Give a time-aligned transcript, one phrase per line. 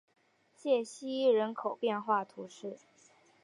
[0.55, 2.79] 谢西人口变化图示